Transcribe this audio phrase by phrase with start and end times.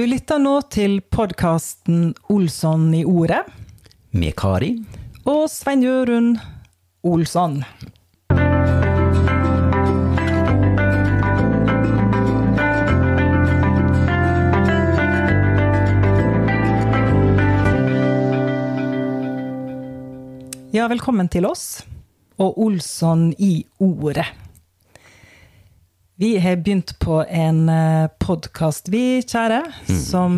[0.00, 3.42] Du lytter nå til podkasten Olsson i ordet.
[4.16, 4.70] Med Kari.
[5.28, 6.38] Og Svein Jørund
[7.04, 7.58] Olsson.
[20.72, 21.82] Ja, velkommen til oss
[22.40, 24.30] og Olsson i ordet.
[26.20, 27.70] Vi har begynt på en
[28.18, 30.34] podkast, vi kjære, som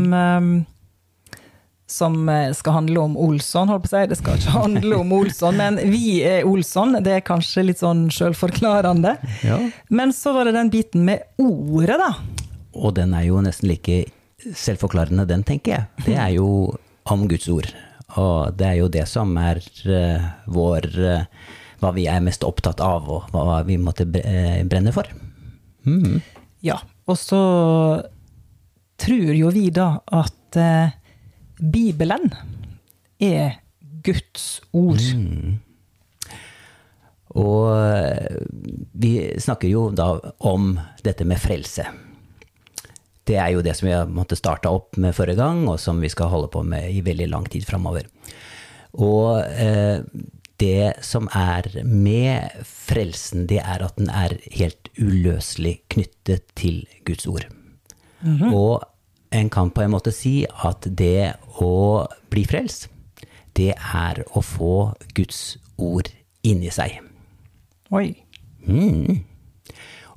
[1.90, 4.02] som skal handle om Olsson, holdt på å si.
[4.12, 6.94] Det skal ikke handle om Olsson, men vi er Olsson.
[7.02, 9.16] Det er kanskje litt sånn sjølforklarende.
[9.42, 9.58] Ja.
[9.90, 12.12] Men så var det den biten med ordet, da.
[12.78, 13.98] Og den er jo nesten like
[14.54, 16.06] selvforklarende, den, tenker jeg.
[16.06, 16.46] Det er jo
[17.10, 17.74] om Guds ord.
[18.22, 19.58] Og det er jo det som er
[19.90, 21.26] eh, vår eh,
[21.82, 25.10] Hva vi er mest opptatt av, og hva vi måtte eh, brenne for.
[25.84, 26.20] Mhm.
[26.62, 26.78] Ja.
[27.10, 27.42] Og så
[29.02, 30.94] tror jo vi da at eh,
[31.58, 32.30] Bibelen
[33.22, 33.58] er
[34.02, 35.02] Guds ord.
[37.32, 38.38] Og eh,
[38.92, 40.12] vi snakker jo da
[40.46, 41.86] om dette med frelse.
[43.22, 46.10] Det er jo det som vi måtte starte opp med forrige gang, og som vi
[46.10, 48.08] skal holde på med i veldig lang tid framover.
[48.98, 50.02] Og eh,
[50.60, 57.26] det som er med frelsen, det er at den er helt uløselig knyttet til Guds
[57.26, 57.46] ord.
[58.52, 58.82] Og
[59.32, 62.88] en kan på en måte si at det å bli frelst,
[63.56, 66.08] det er å få Guds ord
[66.46, 67.00] inni seg.
[67.92, 68.14] Oi.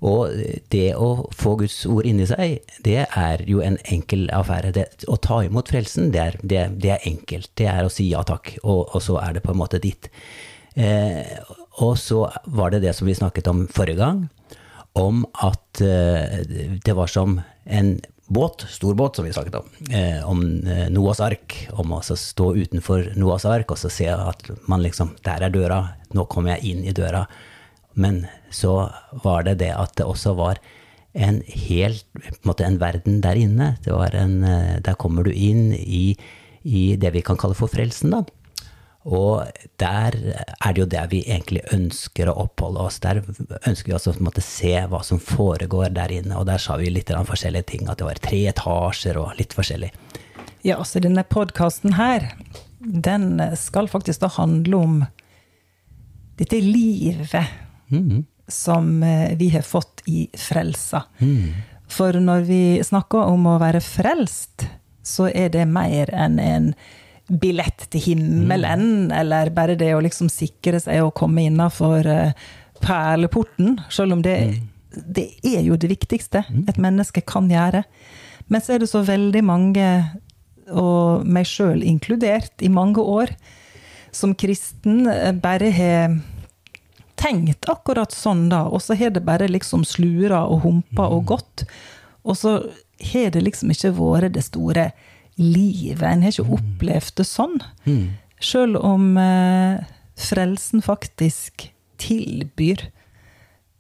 [0.06, 0.34] Og
[0.74, 4.74] det å få Guds ord inni seg, det er jo en enkel affære.
[4.76, 7.50] Det, å ta imot frelsen, det er, det, det er enkelt.
[7.58, 10.12] Det er å si ja takk, og, og så er det på en måte ditt.
[10.76, 11.40] Eh,
[11.82, 14.28] og så var det det som vi snakket om forrige gang,
[14.96, 16.44] om at eh,
[16.86, 21.20] det var som en båt, stor båt som vi snakket om, eh, om eh, Noas
[21.20, 25.54] ark, om å stå utenfor Noas ark og så se at man liksom, der er
[25.54, 25.82] døra,
[26.16, 27.26] nå kommer jeg inn i døra.
[27.96, 28.90] Men så
[29.24, 30.60] var det det at det også var
[31.16, 33.76] en helt, på en måte en verden der inne.
[33.84, 36.18] Det var en, eh, der kommer du inn i,
[36.64, 38.26] i det vi kan kalle for frelsen, da.
[39.06, 39.46] Og
[39.78, 42.98] der er det jo det vi egentlig ønsker å oppholde oss.
[43.04, 46.40] Der ønsker vi også å se hva som foregår der inne.
[46.40, 49.92] Og der sa vi litt forskjellige ting, at det var tre etasjer og litt forskjellig.
[50.66, 52.32] Ja, så denne podkasten her,
[52.80, 54.98] den skal faktisk da handle om
[56.42, 57.30] dette livet
[58.48, 61.04] som eh, vi har fått i frelsa.
[61.88, 64.68] For når vi snakker om å være frelst,
[65.06, 66.72] så er det mer enn en
[67.30, 72.06] billett til himmelen, eller bare det å liksom sikre seg å komme innafor
[72.82, 74.36] perleporten, selv om det,
[74.94, 77.84] det er jo det viktigste et menneske kan gjøre.
[78.48, 79.88] Men så er det så veldig mange,
[80.70, 83.34] og meg sjøl inkludert, i mange år,
[84.16, 86.16] som kristen eh, bare har
[87.20, 91.66] tenkt akkurat sånn, da, og så har det bare liksom slura og humpa og gått.
[92.26, 92.58] Og så
[93.12, 94.90] har det liksom ikke vært det store
[95.36, 96.04] livet.
[96.08, 97.58] En har ikke opplevd det sånn.
[98.44, 99.84] Sjøl om eh,
[100.20, 101.70] frelsen faktisk
[102.02, 102.88] tilbyr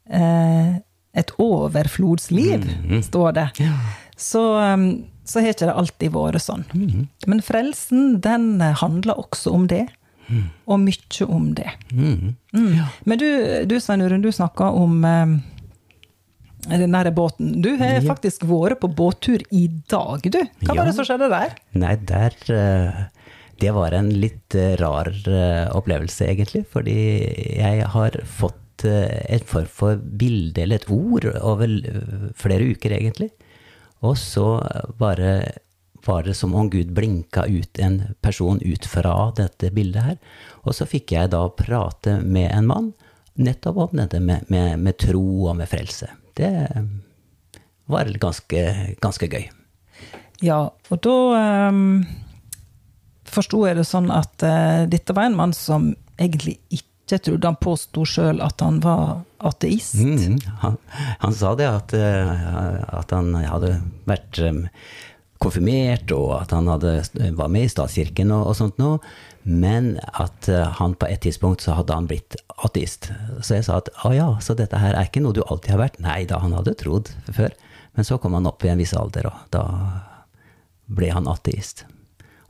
[0.09, 0.77] eh,
[1.15, 2.65] et overflodsliv,
[3.07, 3.47] står det.
[4.19, 6.65] Så, um, så har ikke det alltid vært sånn.
[7.27, 9.85] Men frelsen, den eh, handler også om det.
[10.65, 11.69] Og mye om det.
[11.93, 12.35] Mm.
[13.05, 13.27] Men du,
[13.69, 15.35] du Svein Uren, du snakka om eh,
[16.69, 17.61] den der båten.
[17.61, 20.41] Du har faktisk vært på båttur i dag, du.
[20.65, 21.55] Hva var det som skjedde der?
[21.77, 23.01] Nei, der eh,
[23.61, 26.65] Det var en litt eh, rar eh, opplevelse, egentlig.
[26.71, 26.97] Fordi
[27.59, 31.71] jeg har fått et form for bilde, eller et ord, over
[32.37, 33.29] flere uker, egentlig.
[34.03, 34.59] Og så
[34.99, 35.29] bare
[36.05, 40.17] var det som om Gud blinka ut en person ut fra dette bildet her.
[40.63, 42.93] Og så fikk jeg da prate med en mann
[43.35, 46.09] nettopp om dette med, med, med tro og med frelse.
[46.37, 46.51] Det
[47.91, 48.61] var ganske,
[49.03, 49.47] ganske gøy.
[50.43, 50.59] Ja,
[50.91, 51.15] og da
[51.69, 52.03] um,
[53.29, 57.59] forsto jeg det sånn at uh, dette var en mann som egentlig ikke trodde han
[57.61, 59.99] påsto sjøl at han var ateist.
[59.99, 60.77] Mm, han,
[61.21, 63.75] han sa det at, eh, at han hadde
[64.09, 64.63] vært eh,
[65.45, 66.97] konfirmert, og at han hadde,
[67.37, 68.99] var med i statskirken og, og sånt noe,
[69.45, 73.11] men at eh, han på et tidspunkt så hadde han blitt ateist.
[73.45, 75.83] Så jeg sa at å ja, så dette her er ikke noe du alltid har
[75.83, 76.01] vært?
[76.01, 77.53] Nei da, han hadde trodd før.
[77.95, 79.65] Men så kom han opp i en viss alder, og da
[80.91, 81.85] ble han ateist.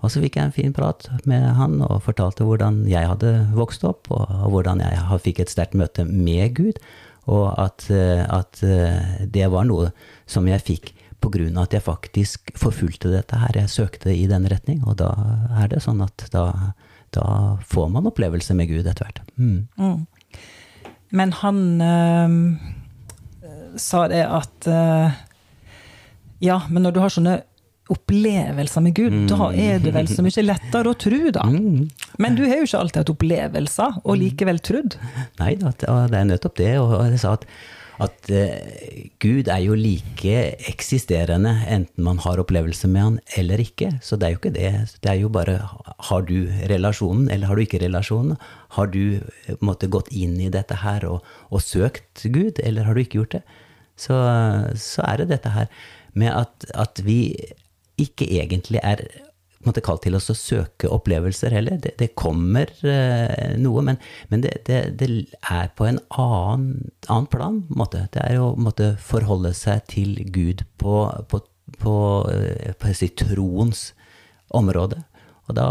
[0.03, 3.85] Og så fikk jeg en fin prat med han og fortalte hvordan jeg hadde vokst
[3.87, 6.81] opp, og, hvordan jeg fikk et sterkt møte med Gud,
[7.25, 9.89] og at, eh, at eh, det var noe
[10.29, 10.91] som jeg fikk
[11.25, 13.57] på grunn av at jeg faktisk forfulgte dette her.
[13.57, 15.11] Jeg søkte i den retning, og da
[15.57, 16.45] er det sånn at da,
[17.15, 17.27] da
[17.65, 19.23] får man opplevelse med Gud etter hvert.
[19.41, 19.65] Mm.
[19.81, 20.05] Mm.
[21.15, 22.37] Men han øh,
[23.81, 25.21] sa det at øh,
[26.43, 27.35] Ja, men når du har sånne
[27.89, 29.27] opplevelser med Gud, mm.
[29.29, 31.45] da er det vel så mye lettere å tro, da.
[31.45, 31.85] Mm.
[32.21, 34.97] Men du har jo ikke alltid hatt opplevelser, og likevel trodd.
[35.41, 36.71] Nei da, det er nettopp det.
[36.81, 37.45] Og jeg sa at
[38.03, 40.35] at eh, Gud er jo like
[40.67, 43.93] eksisterende enten man har opplevelse med han eller ikke.
[44.03, 44.71] Så det er jo ikke det.
[45.03, 45.57] Det er jo bare
[46.09, 48.39] har du relasjonen, eller har du ikke relasjonen?
[48.75, 52.95] Har du eh, måtte, gått inn i dette her og, og, søkt Gud, eller har
[52.95, 53.43] du ikke gjort det?
[53.95, 54.15] Så,
[54.75, 55.69] så er det dette her
[56.19, 57.35] med at, at vi
[58.01, 59.05] ikke egentlig er
[59.67, 61.79] måte, kalt til å søke opplevelser heller.
[61.81, 63.99] Det, det kommer uh, noe, men,
[64.31, 65.09] men det, det, det,
[65.41, 67.63] er på en annen, annen plan.
[67.69, 68.05] Måte.
[68.13, 71.41] Det er å måtte, forholde seg til Gud på, på,
[71.81, 71.97] på,
[72.29, 73.89] uh, på si, troens
[74.55, 75.01] område.
[75.45, 75.67] Og da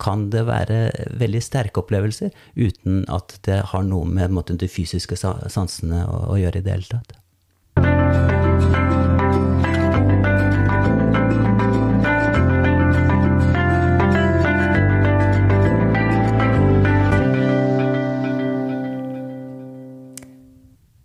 [0.00, 0.78] kan det være
[1.20, 6.40] veldig sterke opplevelser uten at det har noe med måte, de fysiske sansene å, å
[6.40, 7.18] gjøre i det hele tatt.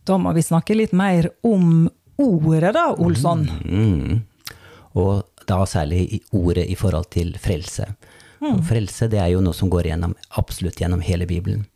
[0.10, 1.86] Da må vi snakke litt mer om
[2.20, 3.46] ordet, da, Olsson.
[3.62, 4.56] Mm, mm.
[4.98, 7.92] Og da særlig ordet i forhold til frelse.
[8.42, 8.64] Mm.
[8.66, 11.68] Frelse det er jo noe som går gjennom, absolutt gjennom hele Bibelen.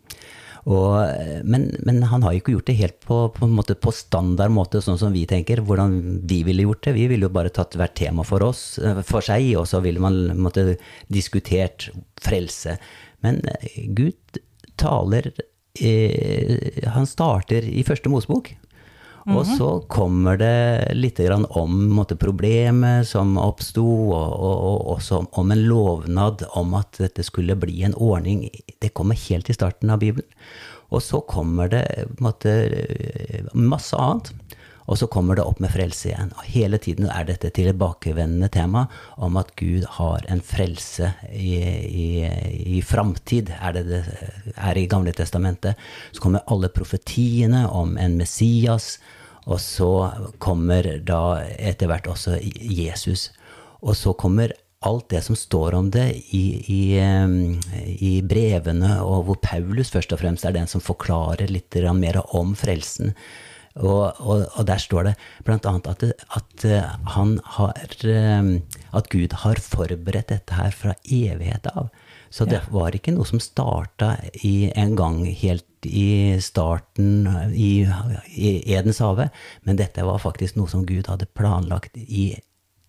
[0.64, 0.96] Og,
[1.44, 4.80] men, men, han har jo ikke gjort det helt på, på, måte, på, standard måte,
[4.82, 5.60] sånn som vi tenker.
[5.68, 5.98] Hvordan
[6.30, 6.96] vi ville gjort det.
[6.96, 10.04] Vi ville jo bare tatt hvert tema for oss, eh, for seg, og så ville
[10.04, 10.78] man måtte,
[11.12, 11.90] diskutert
[12.24, 12.78] frelse.
[13.26, 14.40] Men eh, Gud
[14.80, 15.34] taler
[15.80, 18.56] eh, Han starter i første Mosebok.
[19.26, 19.38] Mm -hmm.
[19.38, 19.58] Og mhm.
[19.58, 25.64] så kommer det litt om måtte, problemet som oppsto, og, og, og, også om en
[25.64, 28.50] lovnad om at dette skulle bli en ordning.
[28.80, 30.28] Det kommer helt i starten av Bibelen.
[30.90, 32.52] Og så kommer det måtte,
[33.54, 34.34] masse annet.
[34.86, 36.34] Og så kommer det opp med frelse igjen.
[36.36, 38.86] Og hele tiden er dette tilbakevendende tema
[39.16, 41.54] om at Gud har en frelse i,
[41.88, 42.08] i,
[42.78, 44.02] i framtid, er det det
[44.56, 45.80] er i Gamle testamentet.
[46.12, 48.98] Så kommer alle profetiene om en Messias,
[49.44, 49.94] og så
[50.44, 53.30] kommer da etter hvert også Jesus.
[53.84, 54.54] Og så kommer
[54.84, 56.82] alt det som står om det i, i,
[57.96, 62.52] i, brevene, og hvor Paulus først og fremst er den som forklarer litt mer om
[62.56, 63.14] frelsen.
[63.82, 65.14] Og, og, og, der står det
[65.46, 65.58] bl.a.
[65.58, 68.50] At, at, eh, han har eh,
[68.94, 71.90] At Gud har forberedt dette her fra evighet av.
[72.34, 77.86] Så det var ikke noe som starta i, en gang helt i starten i,
[78.34, 79.28] i Edens hage,
[79.68, 82.32] men dette var faktisk noe som Gud hadde planlagt i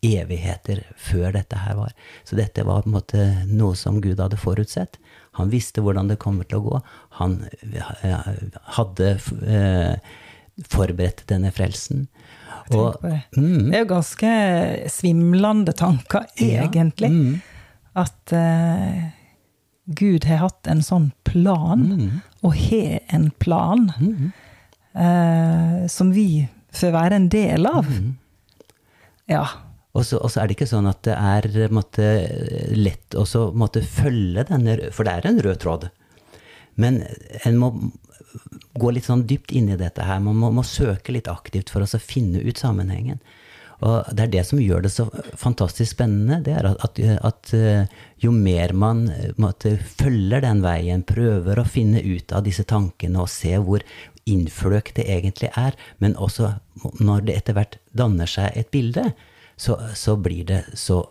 [0.04, 1.92] evigheter før dette her var.
[2.24, 4.98] Så dette var på en måte noe som Gud hadde forutsett.
[5.38, 6.80] Han visste hvordan det kommer til å gå.
[7.20, 8.28] Han eh,
[8.78, 9.14] hadde
[9.44, 10.12] eh,
[10.70, 12.06] forberedt denne frelsen.
[12.72, 13.18] Og, det.
[13.36, 13.70] Mm.
[13.70, 13.74] det.
[13.76, 14.30] er jo ganske
[14.92, 17.10] svimlende tanker, egentlig.
[17.10, 17.18] Ja.
[17.18, 17.42] Mm.
[17.94, 19.02] At uh,
[19.84, 22.22] Gud har hatt en sånn plan, mm.
[22.42, 23.84] og har en plan,
[24.96, 27.90] uh, som vi får være en del av.
[27.90, 28.14] Mm.
[29.30, 29.44] Ja.
[29.94, 32.08] Og så, er det ikke sånn at det er måtte,
[32.74, 35.86] lett å følge denne For det er en rød tråd.
[36.74, 37.04] Men
[37.46, 37.70] en må
[38.74, 40.20] gå litt sånn dypt inn i dette her.
[40.22, 43.22] Man må, må søke litt aktivt for å finne ut sammenhengen.
[43.84, 45.06] Og det er det som gjør det så
[45.38, 46.40] fantastisk spennende.
[46.46, 49.06] Det er at, at, at eh, jo mer man
[49.40, 53.84] måtte, følger den veien, prøver å finne ut av disse tankene og se hvor
[54.30, 56.54] innfløkt det egentlig er, men også
[57.04, 59.10] når det etter hvert danner seg et bilde,
[59.60, 61.02] så, så blir det så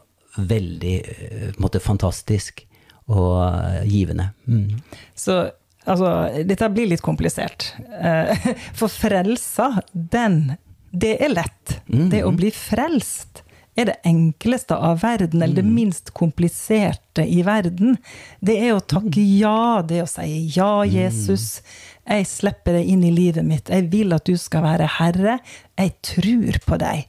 [0.42, 2.66] veldig eh, måtte, fantastisk
[3.12, 3.44] og
[3.86, 4.32] givende.
[4.48, 4.80] Mm.
[5.20, 5.44] Så
[5.84, 6.10] Altså,
[6.48, 7.72] dette blir litt komplisert.
[8.00, 8.50] Eh,
[8.80, 10.56] for frelsa, den
[10.94, 11.82] Det er lett.
[11.88, 12.10] -hmm.
[12.10, 13.44] Det å bli frelst
[13.76, 15.74] er det enkleste av verden, eller det mm.
[15.76, 17.98] minst kompliserte i verden.
[18.40, 19.38] Det er å takke mm.
[19.40, 20.86] ja, det å si ja.
[20.86, 21.64] Jesus.
[22.06, 23.72] Jeg slipper deg inn i livet mitt.
[23.72, 25.40] Jeg vil at du skal være herre.
[25.80, 27.08] Jeg tror på deg.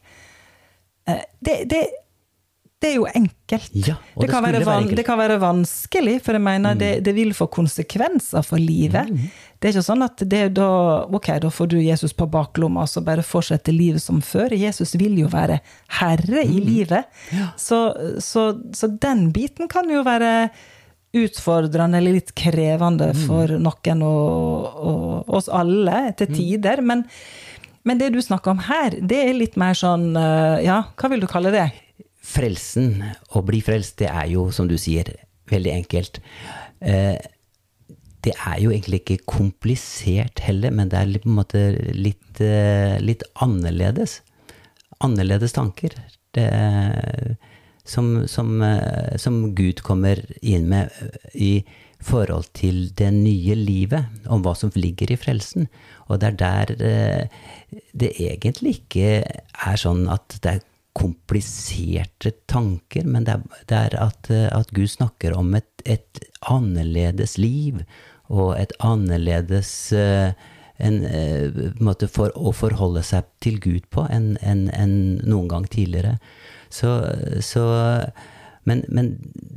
[1.11, 1.83] Eh, det, det,
[2.85, 3.71] det er jo enkelt.
[3.87, 6.81] Ja, det, kan være, van, det, kan være vanskelig, for jeg mener mm.
[6.83, 9.09] det, det, vil få konsekvenser for livet.
[9.09, 9.31] Mm.
[9.57, 10.69] Det er ikke sånn at det da
[11.09, 14.53] Ok, da får du Jesus på baklomma, og så bare fortsetter livet som før.
[14.59, 15.63] Jesus vil jo være
[16.01, 16.53] herre mm.
[16.53, 17.09] i livet.
[17.33, 17.51] Ja.
[17.57, 17.81] Så,
[18.21, 20.51] så, så, den biten kan jo være
[21.15, 23.23] utfordrende eller litt krevende mm.
[23.25, 26.37] for noen og, og, oss alle til mm.
[26.37, 26.85] tider.
[26.85, 27.09] Men
[27.85, 31.21] Men det du snakker om her, det er litt mer sånn eh, Ja, hva vil
[31.21, 31.67] du kalle det?
[32.25, 33.03] Frelsen,
[33.37, 35.11] å bli frelst, det er jo, som du sier,
[35.51, 36.21] veldig enkelt.
[36.81, 37.19] Eh,
[38.25, 42.97] det er jo egentlig ikke komplisert heller, men det er på en måte litt, eh,
[43.05, 44.23] litt annerledes.
[45.05, 45.93] Annerledes tanker.
[46.35, 46.49] Det,
[47.85, 48.57] som, som,
[49.21, 50.91] som Gud kommer inn med
[51.37, 51.59] i
[52.05, 55.69] forhold til det nye livet, om hva som ligger i frelsen.
[56.09, 57.43] Og det er der eh,
[57.93, 63.97] det egentlig ikke er sånn at det er kompliserte tanker, men det er, det er
[64.03, 67.81] at, eh, at, Gud snakker om et, et, annerledes liv,
[68.33, 70.35] og et annerledes eh,
[70.83, 71.01] en,
[71.83, 76.17] måte for å forholde seg til Gud på enn en, en noen gang tidligere.
[76.75, 76.91] Så,
[77.45, 77.65] så
[78.65, 79.15] men, men,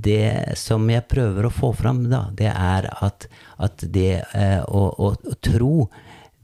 [0.08, 3.28] det som jeg prøver å få fram, da, det er at,
[3.64, 5.88] at det eh, å, å, å, tro,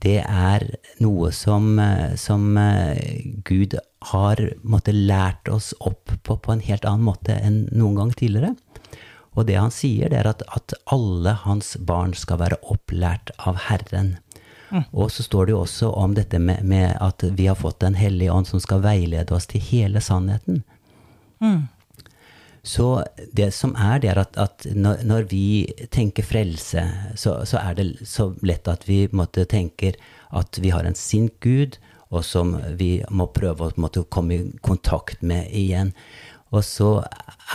[0.03, 0.65] det er
[1.03, 3.75] noe som, eh, som eh, Gud
[4.12, 8.55] har måtte, lært oss opp på på en helt annen måte enn noen gang tidligere.
[9.33, 14.17] Og det han sier, er at, at alle hans barn skal være opplært av Herren.
[14.69, 14.83] Mm.
[14.91, 17.98] Og så står det jo også om dette med, med, at vi har fått Den
[17.98, 20.63] hellige ånd som skal veilede oss til hele sannheten.
[21.41, 21.67] Mm.
[22.63, 23.03] Så
[23.36, 26.86] det som er, det er at, at når, når, vi tenker frelse,
[27.19, 29.98] så, så, er det så lett at vi måtte, tenker
[30.31, 31.75] at vi har en sint Gud,
[32.13, 35.93] og som vi må prøve å måtte, komme i kontakt med igjen.
[36.53, 36.89] Og så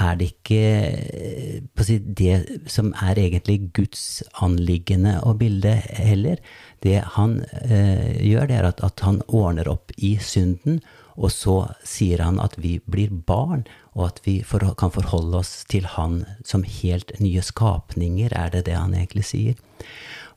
[0.03, 6.43] er det ikke si, det som er egentlig Guds anliggende og bilde heller.
[6.83, 10.83] Det han eh, gjør, det er at, at han ordner opp i synden
[11.19, 11.57] og så
[11.87, 13.65] sier han at vi blir barn,
[13.99, 18.69] og at vi for, kan forholde oss til han som helt nye skapninger, er det
[18.69, 19.59] det han egentlig sier.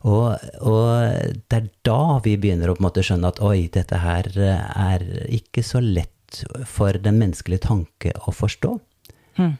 [0.02, 5.06] Og, og det er da vi begynner å måte skjønne at oi, dette her er
[5.30, 8.74] ikke så lett for den menneskelige tanke å forstå.
[9.38, 9.54] Hmm.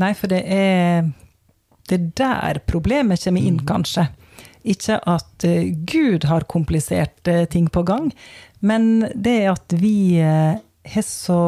[0.00, 1.08] Nei, for det er
[1.88, 3.66] det er der problemet kommer inn, mm.
[3.68, 4.06] kanskje.
[4.62, 8.12] Ikke at uh, Gud har kompliserte ting på gang,
[8.60, 11.42] men det at vi har så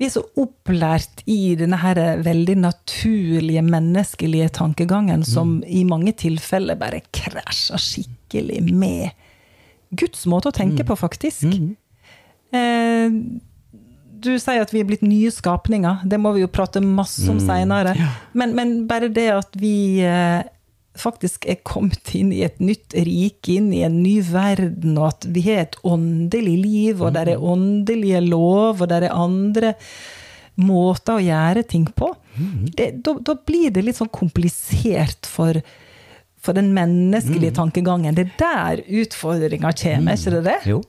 [0.00, 5.66] vi er så opplært i denne her veldig naturlige, menneskelige tankegangen som mm.
[5.68, 9.10] i mange tilfeller bare krasjer skikkelig med
[9.92, 10.88] Guds måte å tenke mm.
[10.88, 11.44] på, faktisk.
[11.52, 11.74] Mm.
[12.56, 13.18] Eh,
[14.24, 16.06] du sier at vi er blitt nye skapninger.
[16.08, 17.92] Det må vi jo prate masse om seinere.
[18.32, 20.40] Men, men, bare det at vi eh,
[20.98, 25.28] faktisk er kommet inn i et nytt rike, inn i en ny verden, og at
[25.30, 29.74] vi har et åndelig liv, og det er åndelige lov, og det er andre
[30.60, 32.10] måter å gjøre ting på,
[32.90, 35.60] da, blir det litt sånn komplisert for,
[36.40, 37.58] for den menneskelige mm.
[37.60, 38.16] tankegangen.
[38.18, 40.58] Det er der utfordringa kommer, er ikke det det?
[40.74, 40.82] Jo.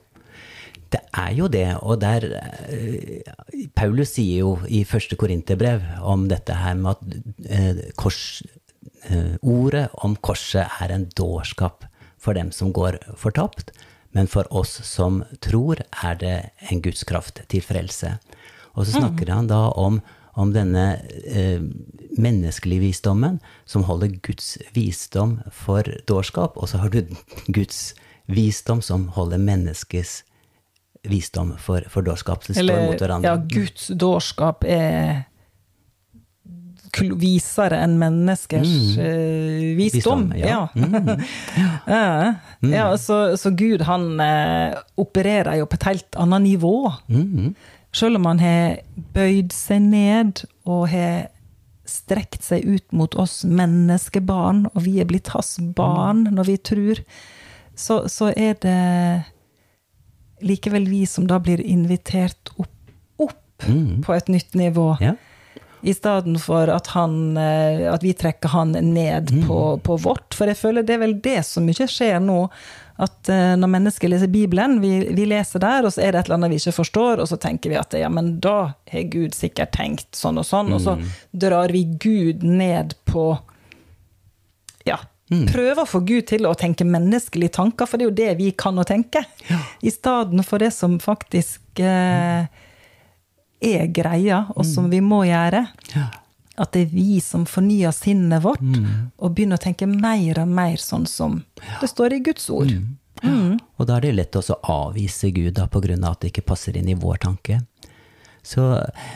[0.92, 3.30] Det er jo det, og der uh,
[3.72, 7.14] Paulus sier jo i første korinterbrev om dette her med at
[7.48, 8.61] uh, kors Eh,
[9.42, 11.84] ordet om korset er en dårskap
[12.22, 13.72] for dem som går fortapt,
[14.12, 16.36] men for oss som tror, er det
[16.70, 18.18] en Guds kraft til frelse.
[18.76, 20.00] Og så snakker han da om,
[20.38, 21.60] om denne eh,
[22.20, 27.02] menneskelige visdommen som holder Guds visdom for dårskap, og så har du
[27.56, 27.94] Guds
[28.30, 30.22] visdom som holder menneskets
[31.08, 32.44] visdom for, for dårskap.
[32.44, 35.24] Så Eller, ja, Guds dårskap er
[37.00, 39.00] visere enn menneskers mm.
[39.00, 40.26] uh, visdom.
[40.30, 40.38] visdom.
[40.38, 40.68] Ja.
[40.74, 41.22] Mm.
[41.86, 42.34] ja.
[42.60, 46.92] ja så, så, Gud, han uh, opererer jo på et helt annet nivå.
[47.08, 47.54] Mm.
[47.92, 48.82] Selv om han har
[49.16, 51.28] bøyd seg ned og har
[51.88, 57.02] strekt seg ut mot oss menneskebarn, og vi er blitt hans barn når vi tror,
[57.74, 58.78] så, så er det
[60.42, 62.72] likevel vi som da blir invitert opp,
[63.22, 64.02] opp mm.
[64.06, 64.92] på et nytt nivå.
[65.02, 65.16] Ja.
[65.82, 69.82] I stedet for at, han, eh, at, vi trekker han ned på, mm.
[69.82, 70.34] på, vårt.
[70.38, 72.38] For jeg føler det er vel det som ikke skjer nå.
[73.02, 76.30] At eh, når mennesker leser Bibelen, vi, vi, leser der, og så er det et
[76.30, 78.58] eller annet vi ikke forstår, og så tenker vi at ja, men da
[78.92, 81.08] har Gud sikkert tenkt sånn og sånn, og så mm.
[81.46, 83.32] drar vi Gud ned på
[84.86, 85.00] Ja,
[85.32, 85.46] Mm.
[85.48, 88.50] Prøver å få Gud til å tenke menneskelige tanker, for det er jo det vi
[88.58, 89.22] kan å tenke.
[89.48, 89.62] Ja.
[89.80, 92.44] I stedet for det som faktisk eh,
[93.62, 95.66] er greia, og som vi må gjøre.
[95.94, 96.08] Ja.
[96.60, 99.12] At det er vi som fornyer sinnet vårt, mm.
[99.16, 101.78] og begynner å tenke mer og mer sånn som ja.
[101.80, 102.72] det står i Guds ord.
[102.72, 102.98] Mm.
[103.22, 103.58] Mm.
[103.78, 106.90] Og da er det lett å avvise Gud, da, av at det ikke passer inn
[106.90, 107.60] i vår tanke.
[108.42, 108.62] Så,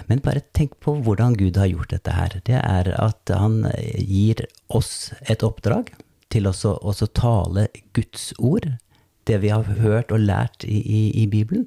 [0.06, 2.40] men bare tenk på hvordan Gud har gjort dette her.
[2.46, 3.64] Det er at han
[3.98, 5.90] gir oss et oppdrag
[6.30, 6.54] til å
[7.10, 8.76] tale Guds ord
[9.26, 11.66] det vi har hørt og lært i, i, i Bibelen.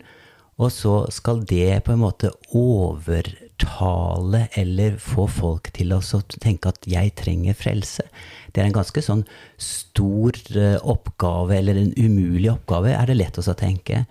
[0.60, 6.02] Og så skal det på en måte overtale eller få folk til å
[6.36, 8.04] tenke at jeg trenger frelse.
[8.52, 9.24] Det er en ganske sånn
[9.62, 14.04] stor eh, oppgave, eller en umulig oppgave, er det lett å tenke.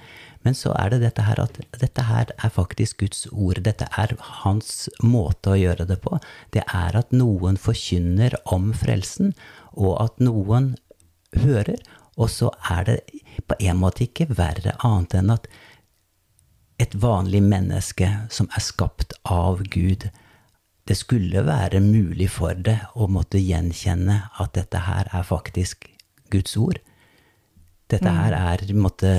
[0.46, 3.60] Men så er det dette her at dette her er faktisk Guds ord.
[3.66, 4.14] Dette er
[4.44, 6.16] hans måte å gjøre det på.
[6.54, 9.34] Det er at noen forkynner om frelsen,
[9.76, 10.76] og at noen
[11.36, 11.82] hører.
[12.16, 13.00] Og så er det
[13.50, 15.50] på en måte ikke verre annet enn at
[16.78, 20.08] et vanlig menneske som er skapt av Gud,
[20.88, 25.88] det skulle være mulig for det å måtte gjenkjenne at dette her er faktisk
[26.32, 26.78] Guds ord.
[27.88, 28.40] Dette her mm.
[28.52, 29.12] er måtte,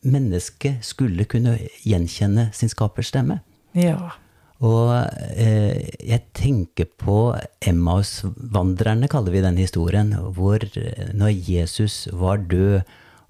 [0.00, 3.40] Mennesket skulle kunne gjenkjenne sin skapers stemme.
[3.76, 4.12] Ja.
[4.60, 4.92] Og
[5.34, 7.34] eh, jeg tenker på
[7.64, 12.82] Emmaus-vandrerne, kaller vi den historien, hvor eh, når Jesus var død,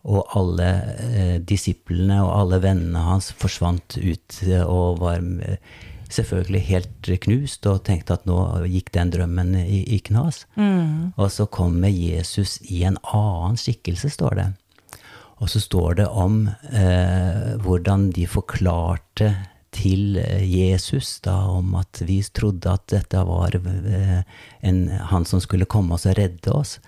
[0.09, 0.71] og alle
[1.05, 5.59] eh, disiplene og alle vennene hans forsvant ut eh, og var eh,
[6.11, 8.39] selvfølgelig helt knust og tenkte at nå
[8.71, 10.45] gikk den drømmen i, i knas.
[10.57, 11.13] Mm.
[11.17, 14.49] Og så kommer Jesus i en annen skikkelse, står det.
[15.41, 16.43] Og så står det om
[16.73, 19.33] eh, hvordan de forklarte
[19.73, 24.21] til eh, Jesus da, om at vi trodde at dette var eh,
[24.67, 26.79] en, han som skulle komme oss og redde oss.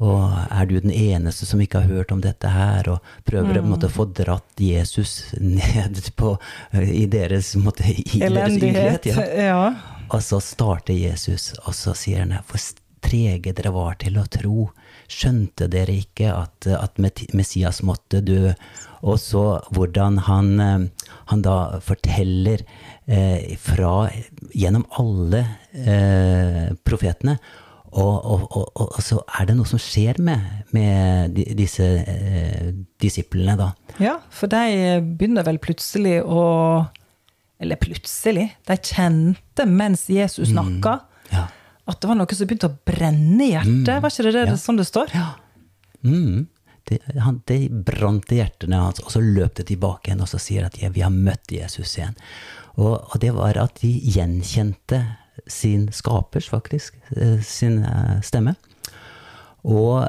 [0.00, 3.74] Og er du den eneste som ikke har hørt om dette her, og prøver mm.
[3.76, 6.34] å få dratt Jesus ned på,
[6.72, 9.10] i deres, måte, i Elendighet.
[9.12, 9.26] Ja.
[9.36, 9.64] ja.
[10.10, 12.62] Og så starter Jesus, og så sier han hvor
[13.00, 14.68] trege dere var til å tro.
[15.10, 17.00] Skjønte dere ikke at, at
[17.36, 18.52] Messias måtte dø?
[19.00, 20.50] Og så hvordan han,
[21.30, 22.64] han da forteller
[23.06, 24.10] eh, fra
[24.52, 27.38] gjennom alle eh, profetene
[27.90, 30.44] og, og, og, og, så er det noe som skjer med,
[30.74, 32.68] med disse eh,
[33.02, 33.72] disiplene, da.
[33.98, 36.42] Ja, for de begynner vel plutselig å
[37.60, 38.46] Eller plutselig.
[38.64, 41.42] De kjente mens Jesus snakka, mm, ja.
[41.90, 43.90] at det var noe som begynte å brenne i hjertet.
[43.90, 44.60] Mm, var ikke det, det ja.
[44.62, 45.12] sånn det står?
[45.12, 45.26] Ja.
[46.06, 46.46] Mm.
[46.88, 50.40] Det, han, det brant i hjertene hans, og så løp det tilbake igjen og så
[50.40, 52.16] sier at ja, vi har møtt Jesus igjen.
[52.80, 55.02] Og, og det var at de gjenkjente
[55.46, 58.56] sin skapers, faktisk, eh, sin eh, stemme.
[59.62, 60.08] Og,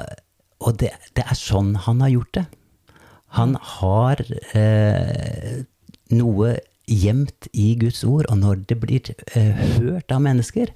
[0.60, 2.44] og det, det, er sånn han har gjort det.
[3.38, 4.20] Han har
[4.56, 5.62] eh,
[6.12, 6.56] noe
[6.90, 10.72] gjemt i Guds ord, og når det blir eh, hørt av mennesker,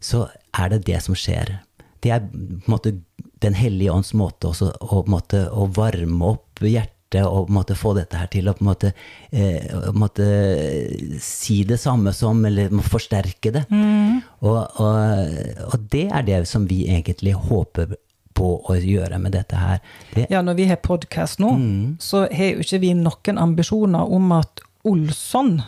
[0.00, 1.58] så er det det som skjer.
[2.00, 2.98] Det er på en måte
[3.40, 7.94] Den hellige ånds måte også, å, måte, å varme opp hjertet hjerte og måte, få
[7.94, 8.92] dette her til å på en måte,
[9.30, 13.64] eh, måte, si det samme som, eller forsterke det.
[13.70, 14.20] Mm.
[14.40, 17.96] Og, og, og, det er det som vi egentlig håper
[18.34, 19.80] på å gjøre med dette her.
[20.14, 21.96] Det, ja, når vi har podkast nå, mm.
[22.00, 25.60] så har jo ikke vi noen ambisjoner om at Olsson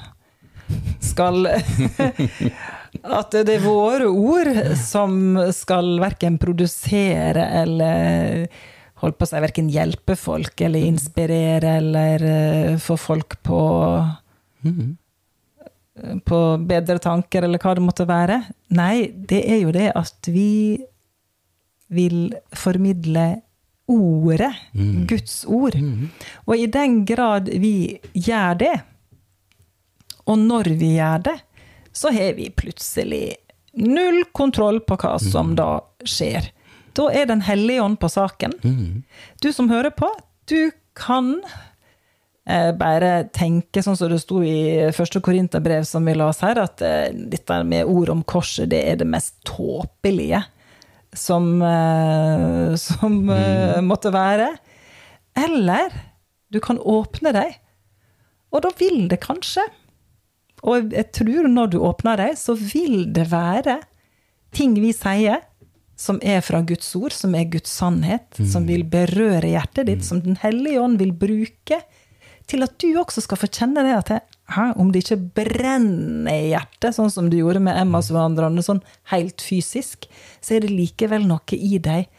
[1.03, 1.45] skal
[3.03, 8.47] At det er våre ord som skal verken produsere eller
[9.03, 13.61] holdt på å si, verken hjelpe folk eller inspirere eller uh, få folk på
[14.63, 14.93] mm.
[16.27, 18.41] på bedre tanker, eller hva det måtte være.
[18.79, 20.81] Nei, det er jo det at vi
[21.93, 23.43] vil formidle
[23.93, 25.07] ordet, mm.
[25.11, 25.77] Guds ord.
[25.77, 26.09] Mm.
[26.47, 28.75] Og i den grad vi gjør det,
[30.31, 31.39] og når vi gjør det,
[31.93, 33.35] så har vi plutselig
[33.73, 35.57] null kontroll på hva som mm.
[35.59, 35.71] da
[36.09, 36.49] skjer.
[36.99, 38.55] Da er Den hellige ånd på saken.
[38.63, 39.03] Mm.
[39.43, 40.09] Du som hører på,
[40.51, 41.39] du kan
[42.45, 46.61] eh, bare tenke sånn som det sto i første Korinterbrev som vi la oss her,
[46.61, 50.43] at eh, dette med ord om korset, det er det mest tåpelige
[51.13, 53.89] som, eh, som eh, mm.
[53.89, 54.51] måtte være.
[55.39, 55.95] Eller
[56.53, 57.57] du kan åpne deg,
[58.53, 59.63] og da vil det kanskje
[60.69, 63.81] Og jeg tror når du åpner deg, så vil det være
[64.55, 65.41] ting vi sier
[65.97, 68.47] som er fra Guds ord, som er Guds sannhet, mm.
[68.51, 70.09] som vil berøre hjertet ditt, mm.
[70.09, 71.83] som Den hellige ånd vil bruke
[72.51, 74.11] til at du også skal få kjenne det at
[74.53, 78.83] hæ, om det ikke brenner i hjertet, sånn som du gjorde med Emmas vandrende, sånn
[79.13, 80.09] helt fysisk,
[80.43, 82.11] så er det likevel noe i deg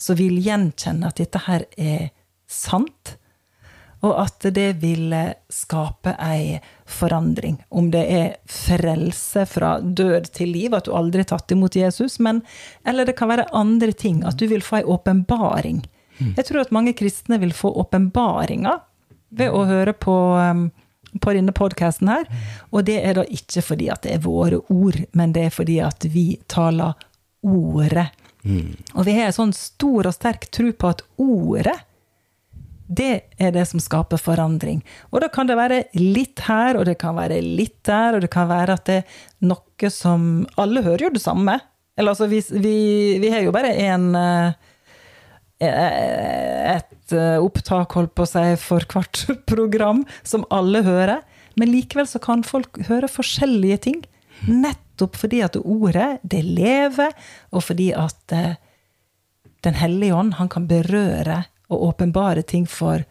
[0.00, 2.08] som vil gjenkjenne at dette her er
[2.50, 3.16] sant,
[4.02, 5.12] og at det vil
[5.52, 6.56] skape ei
[6.92, 7.58] forandring.
[7.68, 12.18] Om det er frelse fra død til liv, at du aldri har tatt imot Jesus,
[12.22, 12.42] men,
[12.88, 14.22] eller det kan være andre ting.
[14.28, 15.82] At du vil få ei åpenbaring.
[16.18, 16.32] Mm.
[16.36, 18.82] Jeg tror at mange kristne vil få åpenbaringer
[19.32, 20.66] ved å høre på, um,
[21.20, 22.28] på denne podkasten her.
[22.70, 25.80] Og det er da ikke fordi at det er våre ord, men det er fordi
[25.84, 26.94] at vi taler
[27.42, 28.10] ordet.
[28.42, 28.74] Mm.
[28.94, 31.78] Og vi har en sånn stor og sterk tro på at ordet
[32.92, 34.82] det er det som skaper forandring.
[35.12, 38.30] Og da kan det være litt her, og det kan være litt der, og det
[38.32, 41.56] kan være at det er noe som Alle hører jo det samme.
[41.98, 42.76] Eller altså, vi, vi,
[43.22, 44.12] vi har jo bare én
[45.62, 51.22] et opptak, holdt på å si, for hvert program, som alle hører.
[51.58, 54.00] Men likevel så kan folk høre forskjellige ting.
[54.48, 57.14] Nettopp fordi at ordet, det lever,
[57.52, 58.38] og fordi at
[59.62, 63.04] Den hellige ånd, han kan berøre og åpenbare ting for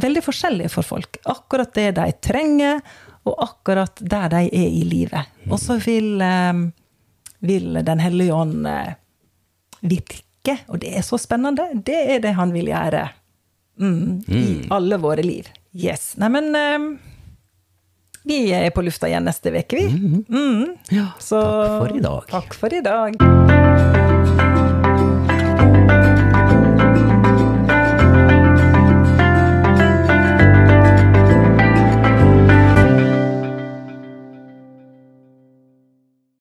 [0.00, 1.20] veldig forskjellige for folk.
[1.28, 2.80] Akkurat det de trenger,
[3.28, 5.28] og akkurat der de er i livet.
[5.50, 6.52] Og så vil, eh,
[7.40, 8.94] vil Den hellige ånd eh,
[9.80, 11.68] virke, og det er så spennende.
[11.74, 13.08] Det er det han vil gjøre
[13.78, 14.66] mm, i mm.
[14.70, 15.48] alle våre liv.
[15.74, 16.16] Yes.
[16.16, 16.78] Neimen eh,
[18.22, 19.86] vi er på lufta igjen neste uke, vi.
[19.88, 20.24] Mm.
[20.28, 20.76] Mm.
[20.92, 22.26] Ja, så, takk for i dag.
[22.30, 24.59] Takk for i dag.